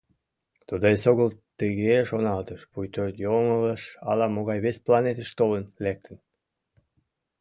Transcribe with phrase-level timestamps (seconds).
[0.67, 1.29] Тудо эсогыл
[1.59, 6.17] тыге шоналтыш, пуйто йоҥылыш ала-могай вес планетыш толын лектын.